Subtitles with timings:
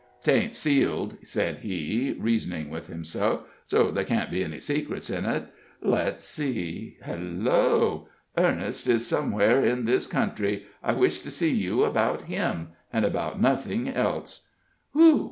[0.23, 5.53] "'Tain't sealed," said he, reasoning with himself, "so there can't be any secrets in it.
[5.79, 8.09] Let's see hello!
[8.35, 13.39] 'Ernest is somewhere in this country; I wish to see you about him and about
[13.39, 14.47] nothing else.'
[14.93, 15.19] Whew w w!